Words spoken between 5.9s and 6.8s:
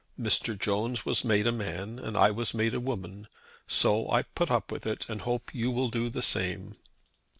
do the same.